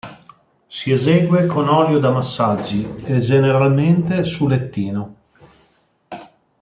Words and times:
Si 0.65 0.89
esegue 0.91 1.45
con 1.45 1.67
olio 1.69 1.99
da 1.99 2.09
massaggi 2.09 2.91
e 3.05 3.19
generalmente 3.19 4.23
su 4.23 4.47
lettino. 4.47 5.15